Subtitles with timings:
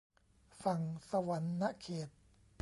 [0.63, 2.09] ฝั่งสะหวันนะเขต